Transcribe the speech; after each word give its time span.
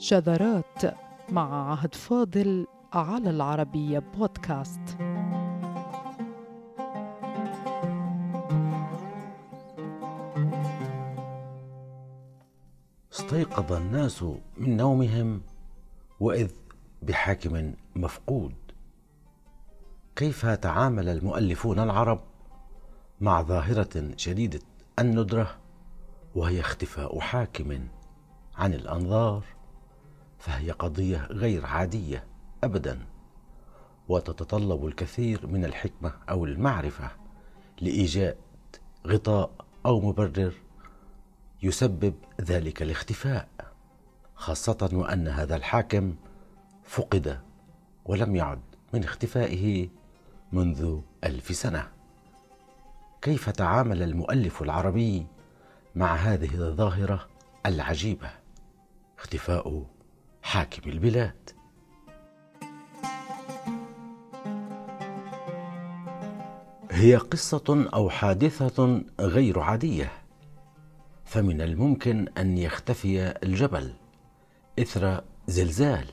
شذرات 0.00 0.82
مع 1.28 1.70
عهد 1.70 1.94
فاضل 1.94 2.66
على 2.92 3.30
العربية 3.30 3.98
بودكاست. 3.98 4.80
استيقظ 13.12 13.72
الناس 13.72 14.22
من 14.56 14.76
نومهم 14.76 15.40
وإذ 16.20 16.50
بحاكم 17.02 17.74
مفقود. 17.96 18.54
كيف 20.16 20.46
تعامل 20.46 21.08
المؤلفون 21.08 21.78
العرب 21.78 22.20
مع 23.20 23.42
ظاهرة 23.42 24.10
شديدة 24.16 24.60
الندرة 24.98 25.58
وهي 26.34 26.60
اختفاء 26.60 27.20
حاكم 27.20 27.88
عن 28.56 28.74
الأنظار؟ 28.74 29.57
فهي 30.38 30.70
قضية 30.70 31.26
غير 31.30 31.66
عادية 31.66 32.24
أبدا. 32.64 33.06
وتتطلب 34.08 34.86
الكثير 34.86 35.46
من 35.46 35.64
الحكمة 35.64 36.12
أو 36.30 36.44
المعرفة 36.44 37.10
لإيجاد 37.80 38.36
غطاء 39.06 39.50
أو 39.86 40.00
مبرر 40.00 40.52
يسبب 41.62 42.14
ذلك 42.40 42.82
الاختفاء 42.82 43.48
خاصة 44.34 44.88
وأن 44.92 45.28
هذا 45.28 45.56
الحاكم 45.56 46.14
فقد 46.84 47.40
ولم 48.04 48.36
يعد 48.36 48.60
من 48.94 49.04
اختفائه 49.04 49.88
منذ 50.52 51.00
ألف 51.24 51.56
سنة. 51.56 51.88
كيف 53.22 53.50
تعامل 53.50 54.02
المؤلف 54.02 54.62
العربي 54.62 55.26
مع 55.94 56.14
هذه 56.14 56.54
الظاهرة 56.54 57.28
العجيبة؟ 57.66 58.30
اختفاء 59.18 59.84
حاكم 60.48 60.90
البلاد. 60.90 61.50
هي 66.90 67.16
قصة 67.16 67.88
أو 67.94 68.10
حادثة 68.10 69.02
غير 69.20 69.60
عادية 69.60 70.12
فمن 71.24 71.60
الممكن 71.60 72.28
أن 72.38 72.58
يختفي 72.58 73.34
الجبل 73.42 73.92
إثر 74.78 75.24
زلزال 75.46 76.06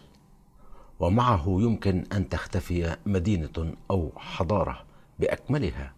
ومعه 1.00 1.46
يمكن 1.48 2.04
أن 2.14 2.30
تختفي 2.30 2.98
مدينة 3.06 3.74
أو 3.92 4.12
حضارة 4.18 4.86
بأكملها. 5.20 5.94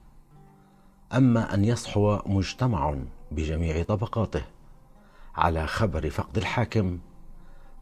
أما 1.13 1.53
أن 1.53 1.65
يصحو 1.65 2.19
مجتمع 2.25 2.95
بجميع 3.31 3.83
طبقاته 3.83 4.43
على 5.35 5.67
خبر 5.67 6.09
فقد 6.09 6.37
الحاكم 6.37 6.99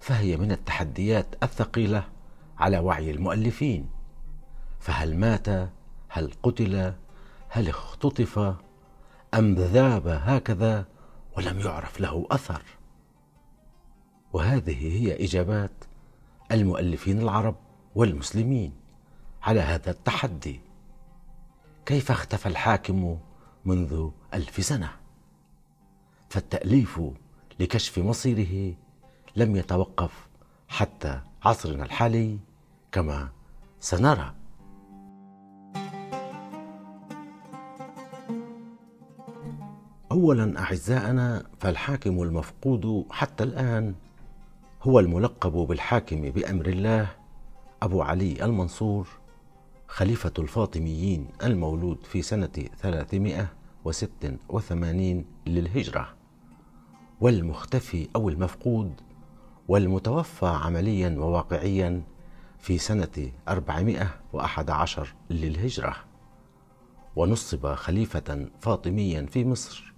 فهي 0.06 0.38
من 0.38 0.52
التحديات 0.52 1.25
الثقيلة 1.44 2.08
على 2.58 2.80
وعي 2.80 3.11
المؤلفين. 3.11 3.89
فهل 4.80 5.17
مات؟ 5.17 5.48
هل 6.09 6.31
قتل؟ 6.44 6.94
هل 7.50 7.70
اختطف؟ 7.70 8.56
أم 9.33 9.56
ذاب 9.56 10.08
هكذا 10.08 10.86
ولم 11.38 11.59
يعرف 11.59 12.00
له 12.00 12.28
أثر؟ 12.31 12.61
وهذه 14.33 14.98
هي 14.98 15.26
إجابات 15.26 15.83
المؤلفين 16.52 17.22
العرب 17.22 17.56
والمسلمين 17.95 18.73
على 19.44 19.59
هذا 19.59 19.92
التحدي. 19.92 20.59
كيف 21.86 22.11
اختفى 22.11 22.45
الحاكم 22.45 23.20
منذ 23.66 24.09
ألف 24.33 24.66
سنة؟ 24.66 24.92
فالتأليف 26.30 27.02
لكشف 27.59 28.00
مصيره 28.00 28.76
لم 29.36 29.55
يتوقف 29.55 30.27
حتى 30.67 31.20
عصرنا 31.43 31.83
الحالي 31.86 32.37
كما 32.92 33.30
سنرى. 33.80 34.33
اولا 40.11 40.59
أعزائنا 40.59 41.43
فالحاكم 41.59 42.21
المفقود 42.21 43.05
حتى 43.11 43.43
الآن 43.43 43.95
هو 44.83 44.99
الملقب 44.99 45.52
بالحاكم 45.52 46.21
بأمر 46.21 46.65
الله 46.67 47.08
أبو 47.82 48.02
علي 48.02 48.45
المنصور 48.45 49.08
خليفة 49.88 50.33
الفاطميين 50.39 51.27
المولود 51.43 51.98
في 52.04 52.21
سنة 52.21 52.49
386 52.82 55.26
للهجرة 55.48 56.08
والمختفي 57.21 58.08
أو 58.15 58.30
المفقود 58.30 58.93
والمتوفى 59.67 60.45
عمليا 60.45 61.15
وواقعيا 61.20 62.03
في 62.59 62.77
سنة 62.77 63.31
411 63.48 65.15
للهجرة. 65.30 65.95
ونصب 67.15 67.73
خليفة 67.73 68.49
فاطميا 68.59 69.26
في 69.26 69.45
مصر 69.45 69.93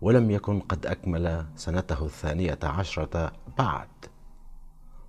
ولم 0.00 0.30
يكن 0.30 0.60
قد 0.60 0.86
أكمل 0.86 1.46
سنته 1.56 2.04
الثانية 2.04 2.58
عشرة 2.62 3.32
بعد. 3.58 3.88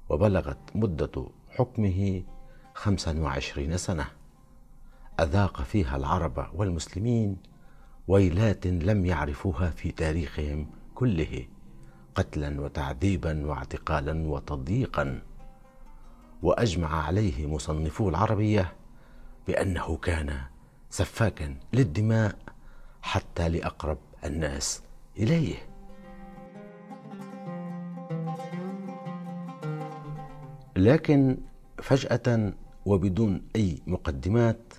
وبلغت 0.10 0.76
مدة 0.76 1.26
حكمه 1.50 2.24
خمسا 2.74 3.20
وعشرين 3.20 3.78
سنة. 3.78 4.08
أذاق 5.20 5.62
فيها 5.62 5.98
العرب 5.98 6.48
والمسلمين 6.54 7.38
ويلات 8.08 8.68
لم 8.68 9.06
يعرفوها 9.06 9.70
في 9.70 9.92
تاريخهم 9.92 10.70
كله. 10.96 11.48
قتلا 12.16 12.62
وتعذيبا 12.62 13.46
واعتقالا 13.46 14.28
وتضييقا. 14.28 15.22
وأجمع 16.42 17.04
عليه 17.06 17.48
مصنفو 17.48 18.10
العربية 18.10 18.74
بأنه 19.48 19.98
كان 19.98 20.40
سفاكا 20.90 21.56
للدماء 21.74 22.36
حتى 23.02 23.50
لأقرب 23.50 23.98
الناس 24.26 24.82
إليه. 25.18 25.56
لكن 30.76 31.38
فجأة 31.84 32.54
وبدون 32.86 33.42
أي 33.56 33.82
مقدمات 33.88 34.74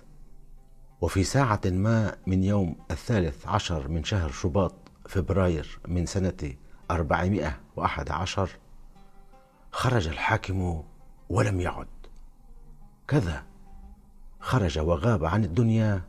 وفي 1.01 1.23
ساعة 1.23 1.61
ما 1.65 2.15
من 2.27 2.43
يوم 2.43 2.75
الثالث 2.91 3.47
عشر 3.47 3.87
من 3.87 4.03
شهر 4.03 4.31
شباط 4.31 4.73
فبراير 5.09 5.79
من 5.87 6.05
سنة 6.05 6.53
أربعمائة 6.91 7.59
وأحد 7.75 8.11
عشر. 8.11 8.49
خرج 9.71 10.07
الحاكم 10.07 10.83
ولم 11.29 11.61
يعد. 11.61 11.87
كذا 13.07 13.43
خرج 14.39 14.79
وغاب 14.79 15.25
عن 15.25 15.43
الدنيا 15.43 16.01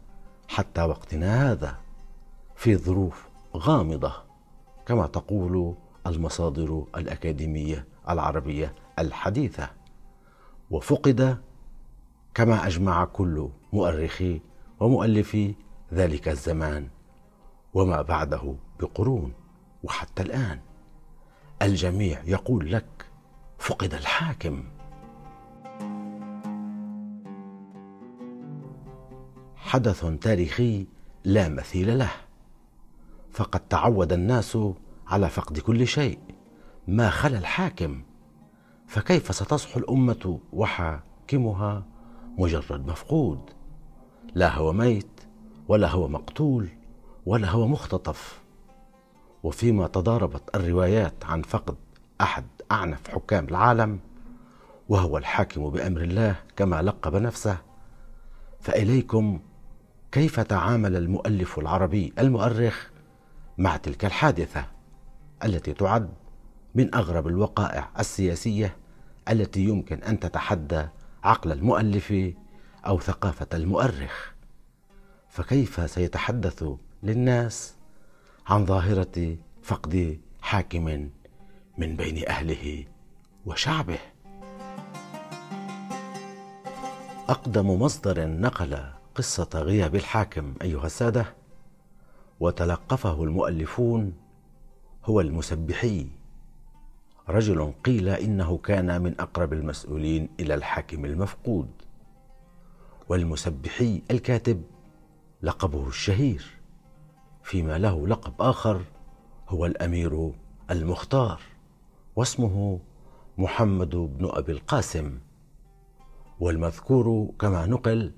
حتى 0.48 0.82
وقتنا 0.82 1.50
هذا 1.52 1.78
في 2.56 2.76
ظروف 2.76 3.28
غامضة 3.56 4.12
كما 4.86 5.06
تقول 5.06 5.74
المصادر 6.06 6.84
الأكاديمية 6.96 7.86
العربية 8.08 8.74
الحديثة. 8.98 9.70
وفقد 10.70 11.38
كما 12.34 12.66
أجمع 12.66 13.04
كل 13.04 13.48
مؤرخي 13.72 14.40
ومؤلفي 14.80 15.54
ذلك 15.92 16.28
الزمان 16.28 16.88
وما 17.74 18.02
بعده 18.02 18.54
بقرون 18.80 19.32
وحتى 19.84 20.22
الآن. 20.22 20.60
الجميع 21.62 22.22
يقول 22.24 22.72
لك 22.72 23.06
فقد 23.58 23.94
الحاكم. 23.94 24.64
حدث 29.56 30.04
تاريخي 30.20 30.86
لا 31.24 31.48
مثيل 31.48 31.98
له 31.98 32.10
فقد 33.30 33.60
تعود 33.60 34.12
الناس 34.12 34.58
على 35.06 35.28
فقد 35.28 35.58
كل 35.58 35.86
شيء. 35.86 36.18
ما 36.88 37.10
خلا 37.10 37.38
الحاكم؟ 37.38 38.02
فكيف 38.86 39.34
ستصحو 39.34 39.80
الأمة 39.80 40.40
وحاكمها؟ 40.52 41.86
مجرد 42.38 42.86
مفقود. 42.86 43.40
لا 44.34 44.54
هو 44.54 44.72
ميت 44.72 45.20
ولا 45.68 45.88
هو 45.88 46.08
مقتول 46.08 46.68
ولا 47.26 47.50
هو 47.50 47.66
مختطف. 47.66 48.42
وفيما 49.48 49.86
تضاربت 49.86 50.42
الروايات 50.54 51.24
عن 51.24 51.42
فقد 51.42 51.76
أحد 52.20 52.44
أعنف 52.72 53.08
حكام 53.08 53.44
العالم 53.44 53.98
وهو 54.88 55.18
الحاكم 55.18 55.70
بأمر 55.70 56.00
الله 56.00 56.36
كما 56.56 56.82
لقب 56.82 57.16
نفسه 57.16 57.58
فإليكم 58.60 59.40
كيف 60.12 60.40
تعامل 60.40 60.96
المؤلف 60.96 61.58
العربي 61.58 62.12
المؤرخ 62.18 62.90
مع 63.58 63.76
تلك 63.76 64.04
الحادثة 64.04 64.66
التي 65.44 65.72
تعد 65.72 66.10
من 66.74 66.94
أغرب 66.94 67.26
الوقائع 67.26 67.90
السياسية 67.98 68.76
التي 69.30 69.64
يمكن 69.64 70.02
أن 70.02 70.20
تتحدى 70.20 70.86
عقل 71.24 71.52
المؤلف 71.52 72.14
أو 72.86 73.00
ثقافة 73.00 73.48
المؤرخ؟ 73.54 74.32
فكيف 75.28 75.90
سيتحدث 75.90 76.64
للناس 77.02 77.77
عن 78.48 78.66
ظاهرة 78.66 79.36
فقد 79.62 80.20
حاكم 80.40 81.10
من 81.78 81.96
بين 81.96 82.28
أهله 82.28 82.84
وشعبه. 83.46 83.98
أقدم 87.28 87.70
مصدر 87.70 88.26
نقل 88.26 88.78
قصة 89.14 89.48
غياب 89.54 89.94
الحاكم 89.94 90.54
أيها 90.62 90.86
السادة 90.86 91.34
وتلقفه 92.40 93.24
المؤلفون 93.24 94.12
هو 95.04 95.20
المسبحي. 95.20 96.06
رجل 97.28 97.72
قيل 97.84 98.08
إنه 98.08 98.58
كان 98.58 99.02
من 99.02 99.20
أقرب 99.20 99.52
المسؤولين 99.52 100.28
إلى 100.40 100.54
الحاكم 100.54 101.04
المفقود 101.04 101.70
والمسبحي 103.08 104.02
الكاتب 104.10 104.62
لقبه 105.42 105.88
الشهير. 105.88 106.57
فيما 107.48 107.78
له 107.78 108.06
لقب 108.06 108.32
آخر 108.40 108.80
هو 109.48 109.66
الأمير 109.66 110.32
المختار 110.70 111.40
واسمه 112.16 112.80
محمد 113.38 113.90
بن 113.90 114.30
أبي 114.32 114.52
القاسم. 114.52 115.18
والمذكور 116.40 117.30
كما 117.40 117.66
نقل 117.66 118.12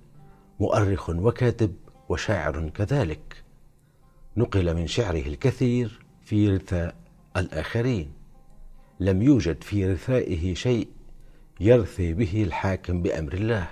مؤرخ 0.60 1.10
وكاتب 1.10 1.74
وشاعر 2.08 2.68
كذلك. 2.68 3.44
نقل 4.36 4.74
من 4.74 4.86
شعره 4.86 5.26
الكثير 5.26 6.06
في 6.24 6.48
رثاء 6.48 6.94
الآخرين. 7.36 8.12
لم 9.00 9.22
يوجد 9.22 9.62
في 9.62 9.92
رثائه 9.92 10.54
شيء 10.54 10.88
يرثي 11.60 12.12
به 12.12 12.42
الحاكم 12.42 13.02
بأمر 13.02 13.32
الله. 13.32 13.68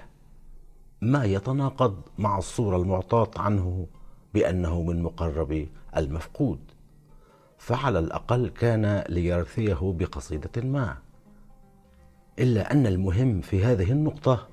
ما 1.02 1.24
يتناقض 1.24 2.02
مع 2.18 2.38
الصورة 2.38 2.76
المعطاة 2.76 3.30
عنه 3.36 3.86
بأنه 4.34 4.82
من 4.82 5.02
مقرب 5.02 5.68
المفقود 5.96 6.58
فعلى 7.58 7.98
الأقل 7.98 8.48
كان 8.48 9.04
ليرثيه 9.08 9.94
بقصيدة 9.98 10.62
ما. 10.62 10.98
إلا 12.38 12.72
أن 12.72 12.86
المهم 12.86 13.40
في 13.40 13.64
هذه 13.64 13.92
النقطة 13.92 14.48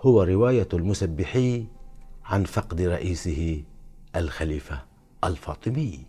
هو 0.00 0.22
رواية 0.22 0.68
المسبحي 0.72 1.66
عن 2.24 2.44
فقد 2.44 2.80
رئيسه 2.80 3.62
الخليفة 4.16 4.82
الفاطمي. 5.24 6.04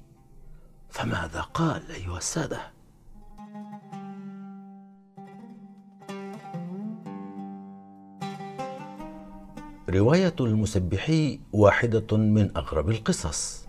فماذا 0.89 1.41
قال 1.41 1.91
أيها 1.91 2.17
السادة؟ 2.17 2.80
رواية 9.91 10.35
المسبحي 10.39 11.39
واحدة 11.53 12.17
من 12.17 12.57
أغرب 12.57 12.89
القصص 12.89 13.67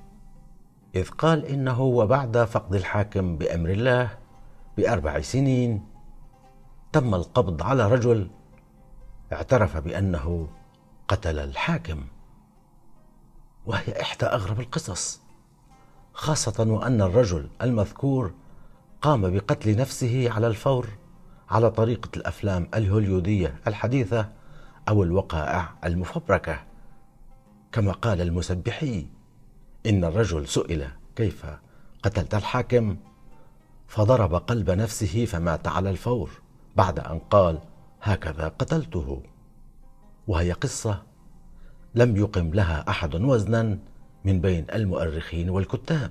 إذ 0.95 1.09
قال 1.09 1.45
إنه 1.47 1.81
وبعد 1.81 2.45
فقد 2.45 2.75
الحاكم 2.75 3.37
بأمر 3.37 3.71
الله 3.71 4.19
بأربع 4.77 5.21
سنين 5.21 5.85
تم 6.93 7.15
القبض 7.15 7.63
على 7.63 7.89
رجل 7.89 8.31
اعترف 9.33 9.77
بأنه 9.77 10.49
قتل 11.09 11.39
الحاكم. 11.39 12.05
وهي 13.67 14.01
إحدى 14.01 14.27
أغرب 14.27 14.61
القصص 14.61 15.21
خاصة 16.13 16.65
وأن 16.73 17.03
الرجل 17.03 17.49
المذكور 17.63 18.33
قام 19.03 19.31
بقتل 19.35 19.77
نفسه 19.77 20.31
على 20.31 20.47
الفور 20.47 20.89
على 21.51 21.71
طريقة 21.71 22.09
الأفلام 22.17 22.69
الهوليودية 22.75 23.55
الحديثة 23.67 24.29
أو 24.89 25.03
الوقائع 25.03 25.75
المفبركة. 25.85 26.61
كما 27.73 27.93
قال 27.93 28.21
المسبحي 28.21 29.07
إن 29.87 30.05
الرجل 30.05 30.49
سئل 30.49 30.89
كيف 31.17 31.47
قتلت 32.03 32.35
الحاكم؟ 32.35 32.97
فضرب 33.87 34.35
قلب 34.35 34.71
نفسه 34.71 35.25
فمات 35.25 35.69
على 35.69 35.91
الفور 35.91 36.31
بعد 36.77 36.99
أن 36.99 37.19
قال 37.19 37.59
هكذا 38.03 38.49
قتلته. 38.49 39.23
وهي 40.29 40.53
قصة 40.53 41.03
لم 41.95 42.17
يقم 42.17 42.51
لها 42.55 42.85
أحد 42.89 43.15
وزنا 43.15 43.79
من 44.25 44.41
بين 44.41 44.67
المؤرخين 44.75 45.51
والكتاب 45.51 46.11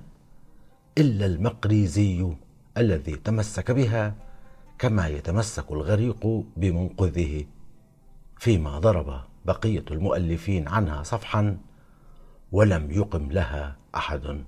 إلا 0.98 1.26
المقريزي 1.26 2.32
الذي 2.76 3.16
تمسك 3.16 3.70
بها 3.70 4.14
كما 4.78 5.08
يتمسك 5.08 5.72
الغريق 5.72 6.44
بمنقذه. 6.56 7.44
فيما 8.42 8.78
ضرب 8.78 9.20
بقية 9.44 9.84
المؤلفين 9.90 10.68
عنها 10.68 11.02
صفحا 11.02 11.58
ولم 12.52 12.90
يقم 12.90 13.32
لها 13.32 13.76
أحد 13.94 14.44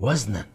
وزنا. 0.00 0.46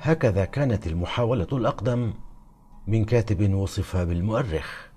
هكذا 0.00 0.44
كانت 0.44 0.86
المحاولة 0.86 1.48
الأقدم 1.52 2.14
من 2.86 3.04
كاتب 3.04 3.54
وصف 3.54 3.96
بالمؤرخ 3.96 4.88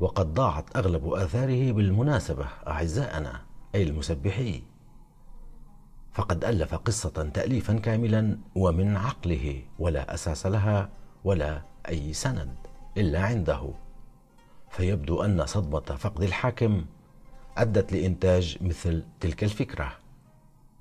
وقد 0.00 0.34
ضاعت 0.34 0.76
أغلب 0.76 1.12
آثاره 1.12 1.72
بالمناسبة 1.72 2.46
أعزائنا 2.66 3.40
أي 3.74 3.82
المسبحي 3.82 4.69
فقد 6.12 6.44
ألف 6.44 6.74
قصة 6.74 7.30
تاليفا 7.34 7.78
كاملا 7.78 8.38
ومن 8.54 8.96
عقله 8.96 9.62
ولا 9.78 10.14
أساس 10.14 10.46
لها 10.46 10.88
ولا 11.24 11.62
أي 11.88 12.12
سند 12.12 12.54
إلا 12.96 13.22
عنده. 13.22 13.70
فيبدو 14.70 15.22
أن 15.22 15.46
صدمة 15.46 15.80
فقد 15.80 16.22
الحاكم 16.22 16.84
أدت 17.56 17.92
لإنتاج 17.92 18.58
مثل 18.60 19.04
تلك 19.20 19.44
الفكرة. 19.44 19.92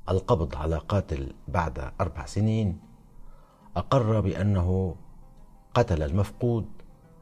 القبض 0.10 0.56
على 0.56 0.78
قاتل 0.78 1.34
بعد 1.48 1.92
أربع 2.02 2.26
سنين 2.26 2.80
أقر 3.76 4.20
بأنه 4.20 4.96
قتل 5.74 6.04
المفقود 6.04 6.66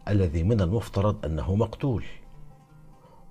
الذي 0.08 0.44
من 0.44 0.62
المفترض 0.62 1.26
أنه 1.26 1.56
مقتول. 1.56 2.06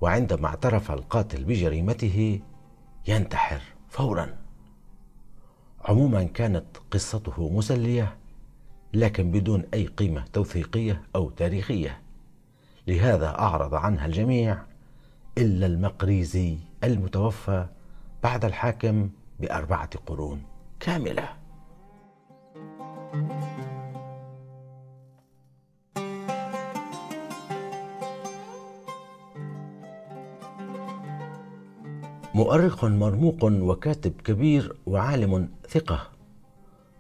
وعندما 0.01 0.49
اعترف 0.49 0.91
القاتل 0.91 1.45
بجريمته 1.45 2.41
ينتحر 3.09 3.61
فورا. 3.89 4.46
عموما 5.87 6.25
كانت 6.25 6.65
قصته 6.91 7.49
مسلية 7.49 8.17
لكن 8.95 9.31
بدون 9.31 9.65
أي 9.75 9.87
قيمة 9.87 10.25
توثيقية 10.33 11.03
أو 11.17 11.31
تاريخية. 11.31 12.01
لهذا 12.87 13.39
أعرض 13.39 13.75
عنها 13.75 14.07
الجميع 14.07 14.59
إلا 15.39 15.67
المقريزي 15.67 16.59
المتوفى 16.85 17.67
بعد 18.23 18.45
الحاكم 18.45 19.11
بأربعة 19.41 19.91
قرون 20.07 20.43
كاملة. 20.81 21.29
مؤرخ 32.37 32.85
مرموق 32.85 33.45
وكاتب 33.45 34.21
كبير 34.21 34.77
وعالم 34.87 35.49
ثقة. 35.69 36.11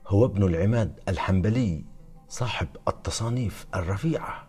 هو 0.06 0.24
ابن 0.24 0.42
العماد 0.42 1.00
الحنبلي 1.08 1.84
صاحب 2.28 2.68
التصانيف 2.88 3.66
الرفيعة 3.74 4.48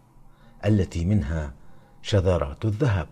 التي 0.65 1.05
منها 1.05 1.53
شذرات 2.01 2.65
الذهب. 2.65 3.07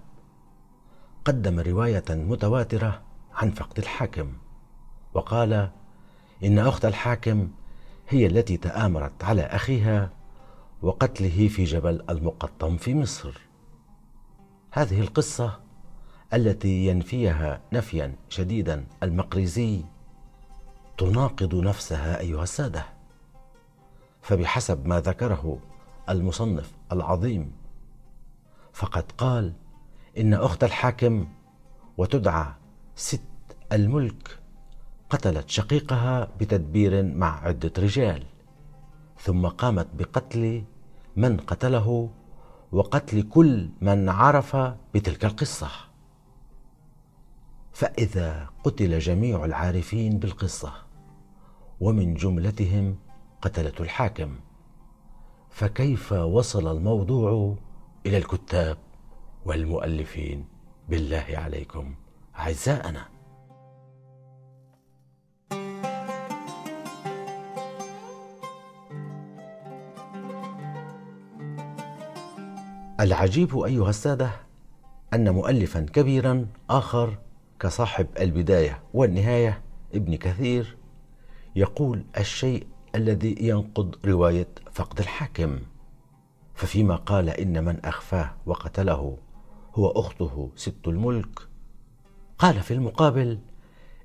قدم 1.25 1.59
رواية 1.59 2.03
متواترة 2.09 3.01
عن 3.33 3.51
فقد 3.51 3.79
الحاكم 3.79 4.33
وقال 5.13 5.69
إن 6.43 6.59
أخت 6.59 6.85
الحاكم 6.85 7.49
هي 8.09 8.25
التي 8.25 8.57
تآمرت 8.57 9.23
على 9.23 9.41
أخيها 9.41 10.09
وقتله 10.81 11.47
في 11.47 11.63
جبل 11.63 12.03
المقطم 12.09 12.77
في 12.77 12.95
مصر. 12.95 13.41
هذه 14.71 15.01
القصة 15.01 15.64
التي 16.33 16.87
ينفيها 16.87 17.61
نفيا 17.73 18.15
شديدا 18.29 18.85
المقريزي 19.03 19.81
تناقض 20.97 21.55
نفسها 21.55 22.19
أيها 22.19 22.43
السادة. 22.43 22.85
فبحسب 24.21 24.87
ما 24.87 24.99
ذكره 24.99 25.59
المصنف 26.09 26.71
العظيم 26.91 27.51
فقد 28.73 29.11
قال 29.17 29.53
إن 30.17 30.33
أخت 30.33 30.63
الحاكم 30.63 31.27
وتدعى 31.97 32.45
ست 32.95 33.21
الملك 33.71 34.39
قتلت 35.09 35.49
شقيقها 35.49 36.27
بتدبير 36.39 37.03
مع 37.03 37.43
عدة 37.43 37.71
رجال 37.77 38.23
ثم 39.19 39.47
قامت 39.47 39.87
بقتل 39.93 40.63
من 41.15 41.37
قتله 41.37 42.09
وقتل 42.71 43.21
كل 43.21 43.69
من 43.81 44.09
عرف 44.09 44.55
بتلك 44.93 45.25
القصة. 45.25 45.69
فإذا 47.75 48.49
قتل 48.63 48.99
جميع 48.99 49.45
العارفين 49.45 50.19
بالقصة 50.19 50.73
ومن 51.79 52.13
جملتهم 52.13 52.97
قتلة 53.41 53.73
الحاكم 53.79 54.35
فكيف 55.49 56.11
وصل 56.11 56.77
الموضوع 56.77 57.55
إلى 58.05 58.17
الكتاب 58.17 58.77
والمؤلفين؟ 59.45 60.45
بالله 60.89 61.25
عليكم 61.29 61.95
أعزائنا. 62.39 63.05
العجيب 72.99 73.59
أيها 73.59 73.89
السادة 73.89 74.31
أن 75.13 75.29
مؤلفا 75.29 75.81
كبيرا 75.93 76.47
آخر 76.69 77.24
كصاحب 77.59 78.07
البداية 78.19 78.83
والنهاية 78.93 79.61
ابن 79.93 80.15
كثير 80.15 80.77
يقول 81.55 82.05
الشيء 82.17 82.67
الذي 82.95 83.35
ينقض 83.39 83.95
رواية 84.05 84.47
فقد 84.71 84.99
الحاكم. 84.99 85.59
ففيما 86.53 86.95
قال 86.95 87.29
إن 87.29 87.63
من 87.63 87.85
أخفاه 87.85 88.31
وقتله 88.45 89.17
هو 89.75 89.87
أخته 89.87 90.51
ست 90.55 90.87
الملك. 90.87 91.39
قال 92.37 92.61
في 92.61 92.73
المقابل 92.73 93.39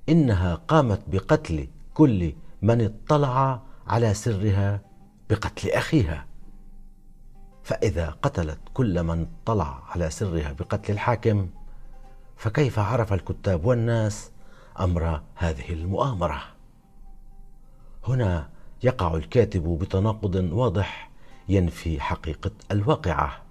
إنها 0.09 0.54
قامت 0.54 1.02
بقتل 1.09 1.69
كل 1.95 2.33
من 2.62 2.80
اطلع 2.80 3.62
على 3.87 4.14
سرها 4.14 4.80
بقتل 5.30 5.71
أخيها. 5.71 6.26
فإذا 7.62 8.11
قتلت 8.23 8.59
كل 8.75 9.02
من 9.02 9.26
اطلع 9.42 9.83
على 9.88 10.11
سرها 10.11 10.52
بقتل 10.52 10.92
الحاكم 10.92 11.49
فكيف 12.40 12.78
عرف 12.78 13.12
الكتاب 13.12 13.64
والناس 13.64 14.30
أمر 14.80 15.20
هذه 15.35 15.73
المؤامرة؟ 15.73 16.42
هنا 18.09 18.49
يقع 18.82 19.14
الكاتب 19.14 19.78
بتناقض 19.78 20.35
واضح 20.35 21.11
ينفي 21.49 22.00
حقيقة 22.00 22.50
الواقعة. 22.70 23.42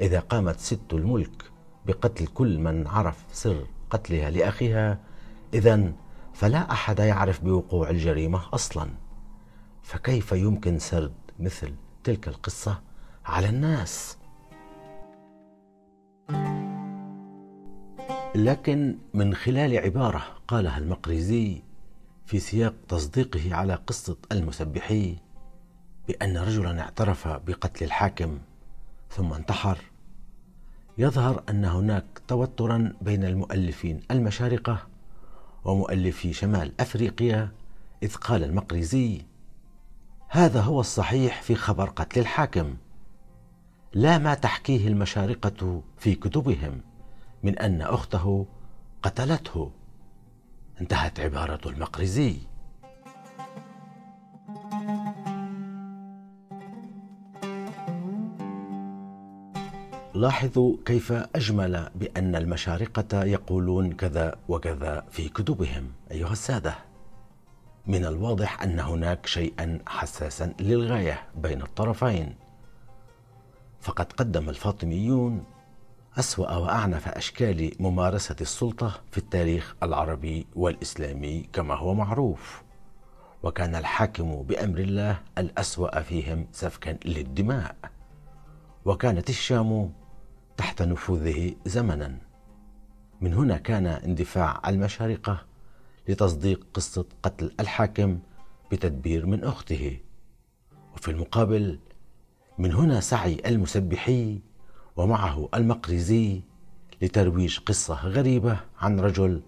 إذا 0.00 0.20
قامت 0.20 0.58
ست 0.58 0.92
الملك 0.92 1.50
بقتل 1.86 2.26
كل 2.26 2.58
من 2.58 2.86
عرف 2.86 3.24
سر 3.32 3.66
قتلها 3.90 4.30
لأخيها 4.30 4.98
اذا 5.54 5.92
فلا 6.34 6.72
أحد 6.72 6.98
يعرف 6.98 7.44
بوقوع 7.44 7.90
الجريمة 7.90 8.54
أصلا. 8.54 8.90
فكيف 9.82 10.32
يمكن 10.32 10.78
سرد 10.78 11.14
مثل 11.38 11.74
تلك 12.04 12.28
القصة 12.28 12.80
على 13.24 13.48
الناس؟ 13.48 14.16
لكن 18.34 18.98
من 19.14 19.34
خلال 19.34 19.78
عبارة 19.78 20.22
قالها 20.48 20.78
المقريزي 20.78 21.62
في 22.26 22.38
سياق 22.38 22.74
تصديقه 22.88 23.54
على 23.54 23.74
قصة 23.74 24.16
المسبحي 24.32 25.16
بأن 26.08 26.36
رجلا 26.36 26.80
اعترف 26.80 27.28
بقتل 27.28 27.84
الحاكم 27.84 28.38
ثم 29.10 29.32
انتحر. 29.32 29.78
يظهر 30.98 31.42
أن 31.48 31.64
هناك 31.64 32.04
توترا 32.28 32.92
بين 33.02 33.24
المؤلفين 33.24 34.00
المشارقة 34.10 34.86
ومؤلفي 35.64 36.32
شمال 36.32 36.72
أفريقيا 36.80 37.50
إذ 38.02 38.14
قال 38.14 38.44
المقريزي 38.44 39.22
هذا 40.28 40.60
هو 40.60 40.80
الصحيح 40.80 41.42
في 41.42 41.54
خبر 41.54 41.88
قتل 41.88 42.20
الحاكم. 42.20 42.74
لا 43.92 44.18
ما 44.18 44.34
تحكيه 44.34 44.88
المشارقة 44.88 45.82
في 45.98 46.14
كتبهم. 46.14 46.80
من 47.42 47.58
أن 47.58 47.82
أخته 47.82 48.46
قتلته. 49.02 49.70
انتهت 50.80 51.20
عبارة 51.20 51.68
المقرزي. 51.68 52.36
لاحظوا 60.14 60.76
كيف 60.86 61.12
أجمل 61.12 61.90
بأن 61.94 62.36
المشارقة 62.36 63.24
يقولون 63.24 63.92
كذا 63.92 64.36
وكذا 64.48 65.04
في 65.10 65.28
كتبهم 65.28 65.92
أيها 66.10 66.32
السادة. 66.32 66.74
من 67.86 68.04
الواضح 68.04 68.62
أن 68.62 68.80
هناك 68.80 69.26
شيئا 69.26 69.78
حساسا 69.86 70.52
للغاية 70.60 71.22
بين 71.36 71.62
الطرفين. 71.62 72.34
فقد 73.80 74.12
قدم 74.12 74.48
الفاطميون 74.48 75.44
أسوأ 76.18 76.56
وأعنف 76.56 77.08
أشكال 77.08 77.72
ممارسة 77.80 78.36
السلطة 78.40 79.00
في 79.10 79.18
التاريخ 79.18 79.74
العربي 79.82 80.46
والإسلامي 80.56 81.48
كما 81.52 81.74
هو 81.74 81.94
معروف. 81.94 82.62
وكان 83.42 83.74
الحاكم 83.74 84.42
بأمر 84.42 84.78
الله 84.78 85.20
الأسوأ 85.38 86.00
فيهم 86.02 86.46
سفكا 86.52 86.98
للدماء. 87.04 87.76
وكانت 88.84 89.30
الشام 89.30 89.92
تحت 90.56 90.82
نفوذه 90.82 91.54
زمنا. 91.66 92.18
من 93.20 93.34
هنا 93.34 93.56
كان 93.56 93.86
اندفاع 93.86 94.60
المشارقة 94.68 95.42
لتصديق 96.08 96.66
قصة 96.74 97.04
قتل 97.22 97.52
الحاكم 97.60 98.18
بتدبير 98.72 99.26
من 99.26 99.44
أخته. 99.44 99.98
وفي 100.94 101.10
المقابل 101.10 101.78
من 102.58 102.72
هنا 102.74 103.00
سعي 103.00 103.42
المسبحي 103.46 104.40
ومعه 105.00 105.48
المقرزي 105.54 106.42
لترويج 107.02 107.58
قصة 107.58 107.94
غريبة 107.94 108.60
عن 108.80 109.00
رجل 109.00 109.42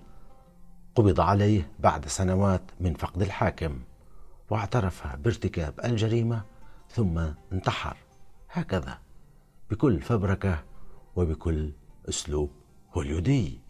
قبض 0.94 1.20
عليه 1.20 1.70
بعد 1.78 2.08
سنوات 2.08 2.62
من 2.80 2.94
فقد 2.94 3.22
الحاكم 3.22 3.78
واعترف 4.50 5.16
بارتكاب 5.16 5.74
الجريمة 5.84 6.42
ثم 6.90 7.20
انتحر. 7.52 7.96
هكذا 8.52 8.98
بكل 9.70 10.00
فبركة 10.00 10.62
وبكل 11.16 11.72
أسلوب 12.08 12.50
هوليودي. 12.94 13.60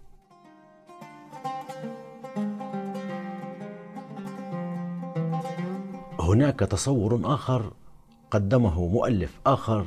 هناك 6.20 6.60
تصور 6.60 7.20
آخر 7.24 7.72
قدمه 8.30 8.86
مؤلف 8.88 9.40
آخر 9.46 9.86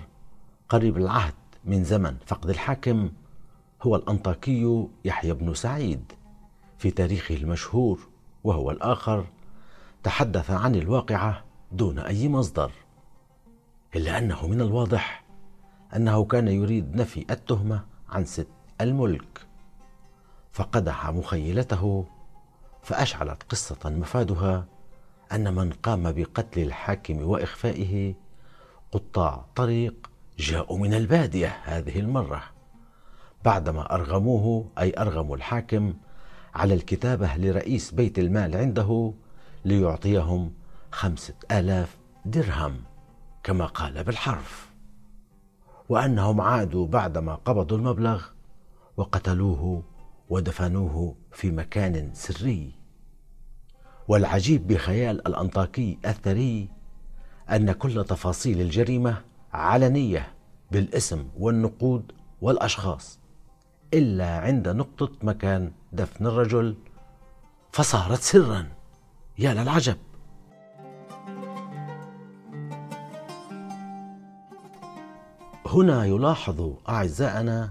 قريب 0.69 0.97
العهد 0.97 1.33
من 1.65 1.83
زمن. 1.83 2.17
فقد 2.25 2.49
الحاكم 2.49 3.09
هو 3.81 3.95
الأنطاكي 3.95 4.87
يحيى 5.05 5.33
بن 5.33 5.53
سعيد. 5.53 6.11
في 6.77 6.91
تاريخه 6.91 7.35
المشهور 7.35 7.99
وهو 8.43 8.71
الآخر 8.71 9.25
تحدث 10.03 10.51
عن 10.51 10.75
الواقعة 10.75 11.43
دون 11.71 11.99
أي 11.99 12.29
مصدر. 12.29 12.71
إلا 13.95 14.17
أنه 14.17 14.47
من 14.47 14.61
الواضح 14.61 15.23
أنه 15.95 16.25
كان 16.25 16.47
يريد 16.47 16.95
نفي 16.95 17.25
التهمة 17.29 17.85
عن 18.09 18.25
ست 18.25 18.47
الملك. 18.81 19.45
فقدح 20.51 21.09
مخيلته 21.09 22.05
فأشعلت 22.83 23.43
قصة 23.43 23.89
مفادها 23.89 24.65
أن 25.31 25.53
من 25.53 25.71
قام 25.71 26.11
بقتل 26.11 26.61
الحاكم 26.61 27.21
وإخفائه 27.21 28.15
قطاع 28.91 29.45
طريق 29.55 30.11
جاءوا 30.37 30.77
من 30.77 30.93
البادية 30.93 31.57
هذه 31.63 31.99
المرة. 31.99 32.43
بعدما 33.45 33.93
أرغموه 33.95 34.71
أي 34.79 34.93
ارغموا 34.97 35.35
الحاكم 35.35 35.93
على 36.55 36.73
الكتابة 36.73 37.35
لرئيس 37.35 37.91
بيت 37.91 38.19
المال 38.19 38.55
عنده 38.55 39.13
ليعطيهم 39.65 40.53
خمسة 40.91 41.33
آلاف 41.51 41.97
درهم 42.25 42.83
كما 43.43 43.65
قال 43.65 44.03
بالحرف. 44.03 44.69
وأنهم 45.89 46.41
عادوا 46.41 46.87
بعدما 46.87 47.35
قبضوا 47.35 47.77
المبلغ 47.77 48.25
وقتلوه 48.97 49.83
ودفنوه 50.29 51.15
في 51.31 51.51
مكان 51.51 52.09
سري. 52.13 52.71
والعجيب 54.07 54.67
بخيال 54.67 55.27
الأنطاكي 55.27 55.97
الثري 56.05 56.69
أن 57.49 57.71
كل 57.71 58.03
تفاصيل 58.03 58.61
الجريمة 58.61 59.21
علنية 59.55 60.33
بالاسم 60.71 61.27
والنقود 61.37 62.11
والأشخاص 62.41 63.19
إلا 63.93 64.37
عند 64.39 64.67
نقطة 64.67 65.11
مكان 65.23 65.71
دفن 65.93 66.27
الرجل. 66.27 66.75
فصارت 67.71 68.19
سرا. 68.19 68.67
يا 69.39 69.53
للعجب. 69.53 69.97
هنا 75.65 76.05
يلاحظ 76.05 76.73
أعزائنا 76.89 77.69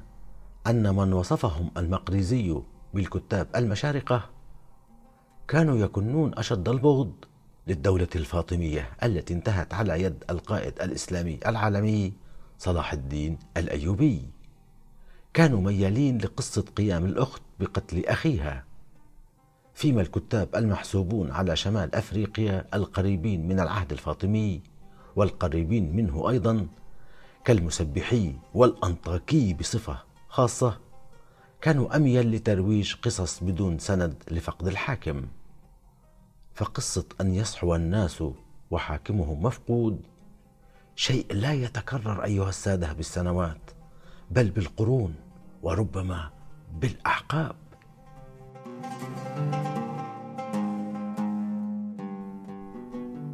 أن 0.67 0.95
من 0.95 1.13
وصفهم 1.13 1.71
المقريزي 1.77 2.61
بالكتاب 2.95 3.49
المشارقة 3.57 4.31
كانوا 5.49 5.77
يكنون 5.77 6.39
أشد 6.39 6.69
البغض. 6.69 7.13
للدولة 7.67 8.09
الفاطمية 8.17 8.91
التي 9.03 9.35
انتهت 9.35 9.75
على 9.75 10.03
يد 10.03 10.25
القائد 10.31 10.83
الإسلامي 10.83 11.39
العالمي 11.47 12.13
صلاح 12.59 12.93
الدين 12.93 13.39
الأيوبي. 13.57 14.23
كانوا 15.35 15.61
ميالين 15.61 16.19
لقصة 16.19 16.65
قيام 16.77 17.05
الأخت 17.05 17.43
بقتل 17.61 18.07
أخيها. 18.07 18.65
فيما 19.75 20.01
الكتاب 20.03 20.49
المحسوبون 20.57 21.31
على 21.31 21.57
شمال 21.57 21.95
أفريقيا 21.95 22.67
القريبين 22.75 23.49
من 23.49 23.61
العهد 23.61 23.93
الفاطمي 23.93 24.61
والقريبين 25.17 25.97
منه 25.97 26.31
أيضا 26.31 26.67
كالمسبحي 27.45 28.35
والأنطاكي 28.55 29.55
بصفة 29.55 29.99
خاصة 30.29 30.81
كانوا 31.61 31.97
أميل 31.97 32.31
لترويج 32.31 32.95
قصص 33.03 33.45
بدون 33.45 33.79
سند 33.79 34.23
لفقد 34.31 34.67
الحاكم. 34.67 35.27
فقصة 36.55 37.05
أن 37.21 37.35
يصحو 37.35 37.75
الناس 37.75 38.25
وحاكمهم 38.71 39.43
مفقود. 39.43 40.01
شيء 40.97 41.27
لا 41.33 41.53
يتكرر 41.53 42.25
أيها 42.25 42.49
السادة 42.49 42.93
بالسنوات 42.93 43.71
بل 44.31 44.51
بالقرون 44.51 45.15
وربما 45.63 46.31
بالأعقاب. 46.81 47.57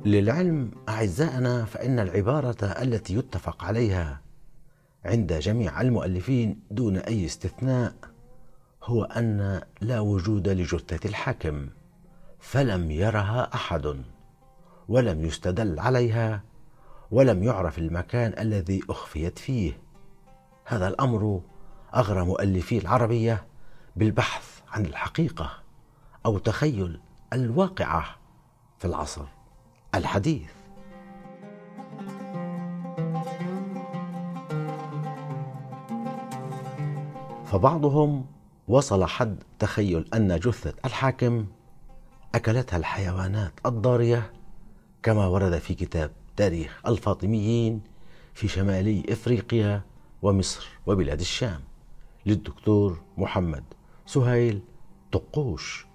للعلم 0.05 0.71
أعزائنا 0.89 1.65
فإن 1.65 1.99
العبارة 1.99 2.65
التي 2.65 3.15
يتفق 3.15 3.65
عليها 3.65 4.21
عند 5.05 5.33
جميع 5.33 5.81
المؤلفين 5.81 6.61
دون 6.71 6.97
أي 6.97 7.25
استثناء 7.27 7.95
هو 8.85 9.05
أن 9.05 9.61
لا 9.81 10.01
وجود 10.01 10.49
لجثة 10.49 11.09
الحاكم. 11.09 11.69
فلم 12.41 12.91
يرها 12.91 13.51
أحد 13.55 14.05
ولم 14.89 15.25
يستدل 15.25 15.81
عليها 15.81 16.43
ولم 17.11 17.43
يعرف 17.43 17.79
المكان 17.79 18.35
الذي 18.39 18.81
أخفيت 18.91 19.39
فيه. 19.39 19.79
هذا 20.65 20.89
الأمر 20.89 21.41
اغرى 21.95 22.25
مؤلفي 22.25 22.79
العربية 22.79 23.47
بالبحث 23.97 24.61
عن 24.73 24.87
الحقيقة 24.87 25.51
أو 26.27 26.39
تخيل 26.39 27.01
الواقعة 27.33 28.05
في 28.79 28.85
العصر 28.85 29.25
الحديث. 29.95 30.51
فبعضهم 37.47 38.27
وصل 38.69 39.05
حد 39.05 39.43
تخيل 39.59 40.09
أن 40.15 40.39
جثة 40.39 40.75
الحاكم 40.85 41.47
أكلتها 42.35 42.77
الحيوانات 42.77 43.53
الضارية 43.67 44.33
كما 45.03 45.27
ورد 45.27 45.59
في 45.59 45.75
كتاب 45.75 46.11
تاريخ 46.37 46.81
الفاطميين 46.87 47.81
في 48.35 48.49
شمالي 48.49 49.05
إفريقيا 49.09 49.83
ومصر 50.23 50.69
وبلاد 50.87 51.21
الشام 51.21 51.61
للدكتور 52.27 53.03
محمد 53.19 53.65
سهيل 54.07 54.61
طقوش 55.13 55.87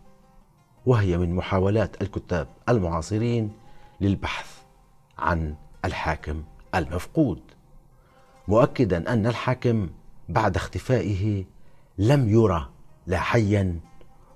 وهي 0.86 1.18
من 1.18 1.36
محاولات 1.36 2.01
الكتاب 2.01 2.48
المعاصرين 2.70 3.51
للبحث 4.01 4.62
عن 5.18 5.56
الحاكم 5.86 6.44
المفقود 6.75 7.42
مؤكدا 8.48 9.13
أن 9.13 9.27
الحاكم 9.27 9.89
بعد 10.30 10.56
اختفائه 10.56 11.46
لم 11.98 12.30
يرى 12.30 12.70
لا 13.08 13.20
حيا 13.20 13.80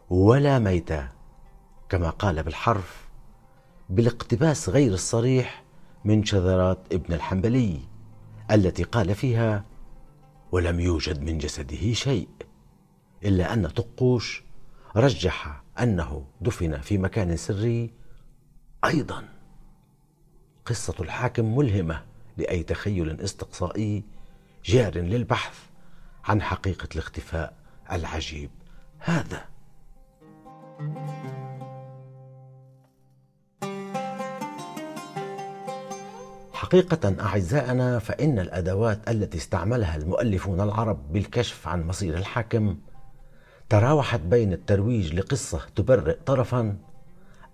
ولا 0.10 0.60
ميتا. 0.60 1.10
كما 1.90 2.10
قال 2.10 2.44
بالحرف 2.44 3.10
بالاقتباس 3.90 4.70
غير 4.70 4.94
الصريح 4.94 5.64
من 6.06 6.26
شذرات 6.26 6.80
ابن 6.92 7.14
الحنبلي 7.14 7.80
التي 8.52 8.84
قال 8.84 9.16
فيها 9.16 9.66
ولم 10.52 10.80
يوجد 10.80 11.22
من 11.22 11.38
جسده 11.38 11.94
شيء 11.94 12.28
إلا 13.26 13.54
أن 13.54 13.68
طقوش 13.68 14.44
رجح 14.96 15.64
أنه 15.80 16.26
دفن 16.42 16.78
في 16.78 16.98
مكان 16.98 17.38
سري 17.38 17.94
أيضا. 18.86 19.30
قصة 20.66 20.96
الحاكم 21.00 21.58
ملهمة 21.58 22.06
لأي 22.38 22.64
تخيل 22.64 23.22
استقصائي 23.22 24.04
جار 24.66 24.98
للبحث 24.98 25.60
عن 26.26 26.42
حقيقة 26.42 26.88
الاختفاء 26.96 27.54
العجيب 27.92 28.52
هذا. 29.00 29.46
حقيقة 36.70 37.16
أعزائنا 37.22 38.00
فإن 38.00 38.40
الأدوات 38.40 39.10
التي 39.10 39.38
استعملها 39.38 39.96
المؤلفون 39.96 40.62
العرب 40.62 41.14
بالكشف 41.14 41.68
عن 41.68 41.88
مصير 41.88 42.18
الحاكم 42.18 42.78
تراوحت 43.70 44.20
بين 44.20 44.54
الترويج 44.54 45.14
لقصة 45.14 45.62
تبرئ 45.76 46.18
طرفا 46.26 46.78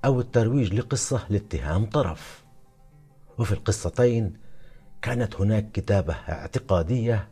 أو 0.05 0.19
الترويج 0.19 0.73
لقصة 0.73 1.25
لاتهام 1.29 1.85
طرف. 1.85 2.43
وفي 3.37 3.51
القصتين 3.51 4.33
كانت 5.01 5.35
هناك 5.35 5.71
كتابة 5.71 6.13
اعتقادية 6.13 7.27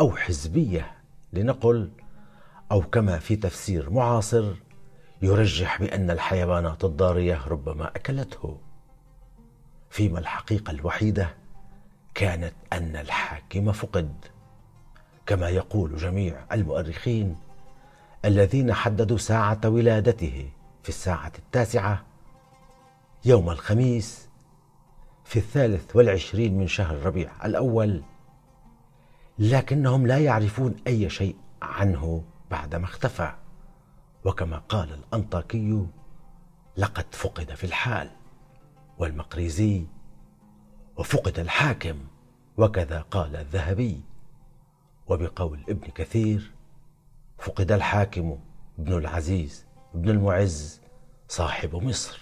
أو 0.00 0.16
حزبية 0.16 0.90
لنقل 1.32 1.90
أو 2.72 2.82
كما 2.82 3.18
في 3.18 3.36
تفسير 3.36 3.90
معاصر 3.90 4.52
يرجح 5.22 5.82
بأن 5.82 6.10
الحيوانات 6.10 6.84
الضارية 6.84 7.40
ربما 7.48 7.88
أكلته. 7.88 8.63
فيما 9.94 10.18
الحقيقة 10.18 10.70
الوحيدة 10.70 11.34
كانت 12.14 12.52
أن 12.72 12.96
الحاكم 12.96 13.72
فقد. 13.72 14.14
كما 15.26 15.48
يقول 15.48 15.96
جميع 15.96 16.44
المؤرخين 16.52 17.36
الذين 18.24 18.72
حددوا 18.72 19.18
ساعة 19.18 19.60
ولادته 19.64 20.50
في 20.82 20.88
الساعة 20.88 21.32
التاسعة 21.38 22.04
يوم 23.24 23.50
الخميس 23.50 24.28
في 25.24 25.38
الثالث 25.38 25.96
والعشرين 25.96 26.58
من 26.58 26.66
شهر 26.66 27.06
ربيع 27.06 27.46
الأول 27.46 28.02
لكنهم 29.38 30.06
لا 30.06 30.18
يعرفون 30.18 30.76
أي 30.86 31.10
شيء 31.10 31.36
عنه 31.62 32.24
بعدما 32.50 32.84
اختفى. 32.84 33.32
وكما 34.24 34.58
قال 34.58 34.92
الأنطاكي 34.92 35.86
لقد 36.76 37.06
فقد 37.10 37.54
في 37.54 37.64
الحال. 37.64 38.10
والمقريزي 38.98 39.86
وفقد 40.96 41.38
الحاكم 41.38 41.98
وكذا 42.56 43.00
قال 43.00 43.36
الذهبي. 43.36 44.02
وبقول 45.06 45.64
ابن 45.68 45.90
كثير 45.90 46.52
فقد 47.38 47.72
الحاكم 47.72 48.38
ابن 48.78 48.92
العزيز 48.92 49.66
ابن 49.94 50.10
المعز 50.10 50.80
صاحب 51.28 51.74
مصر. 51.76 52.20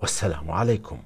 والسلام 0.00 0.50
عليكم. 0.50 1.02